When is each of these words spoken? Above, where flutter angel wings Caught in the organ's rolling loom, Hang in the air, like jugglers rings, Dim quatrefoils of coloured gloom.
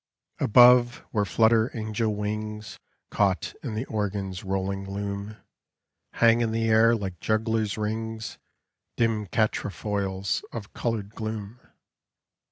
Above, 0.39 1.05
where 1.11 1.25
flutter 1.25 1.69
angel 1.77 2.15
wings 2.15 2.79
Caught 3.11 3.53
in 3.61 3.75
the 3.75 3.85
organ's 3.85 4.43
rolling 4.43 4.89
loom, 4.89 5.37
Hang 6.13 6.41
in 6.41 6.51
the 6.51 6.63
air, 6.69 6.95
like 6.95 7.19
jugglers 7.19 7.77
rings, 7.77 8.39
Dim 8.97 9.27
quatrefoils 9.27 10.41
of 10.51 10.73
coloured 10.73 11.11
gloom. 11.13 11.59